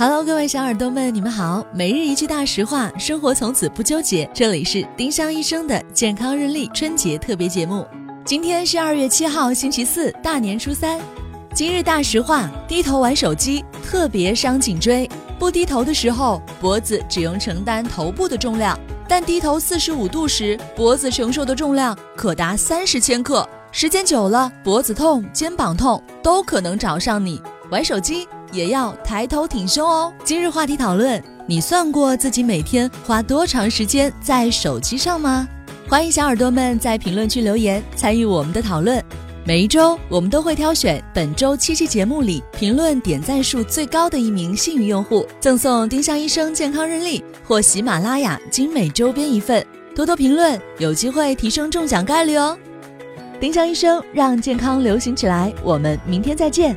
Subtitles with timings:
[0.00, 1.66] Hello，各位小耳朵们，你们好。
[1.74, 4.30] 每日一句大实话，生活从此不纠结。
[4.32, 7.84] 这里是丁香医生的健康日历春节特别节目。
[8.24, 11.00] 今天是二月七号，星期四，大年初三。
[11.52, 15.10] 今日大实话：低头玩手机特别伤颈椎。
[15.36, 18.78] 不低头的时候，脖子只用承担头部的重量；
[19.08, 23.44] 但低头四十五度时，脖子承受的重量可达三十千克。
[23.72, 27.42] 时间久了，脖子痛、肩膀痛都可能找上你。
[27.70, 30.12] 玩手机也要抬头挺胸哦。
[30.24, 35.48] 今日话题讨论：你算过自己每天花多长时间在手机上吗？
[35.88, 39.02] 欢迎小耳朵们在评论区留言参与我们的讨论。
[39.46, 49.64] 每一周我们都会挑选本周七期节目里评论点赞数最高的一名幸运用户，赠送丁香医生健康日历或喜马拉雅精美周边一份。
[49.96, 52.58] 多多评论，有机会提升中奖概率哦。
[53.40, 56.76] 丁香医生让健康流行起来，我们明天再见。